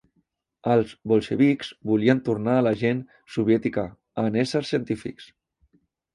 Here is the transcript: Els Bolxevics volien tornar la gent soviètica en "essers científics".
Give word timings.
Els 0.75 0.93
Bolxevics 1.11 1.69
volien 1.89 2.21
tornar 2.29 2.57
la 2.69 2.73
gent 2.81 3.03
soviètica 3.35 3.85
en 4.27 4.41
"essers 4.47 4.75
científics". 4.75 5.31